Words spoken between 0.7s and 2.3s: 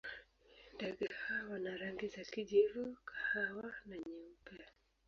Ndege hawa wana rangi za